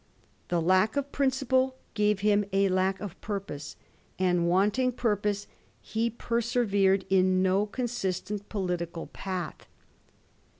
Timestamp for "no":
7.43-7.67